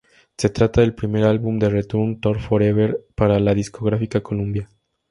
[0.35, 4.67] Se trata del primer álbum de Return to Forever para la discográfica Columbia.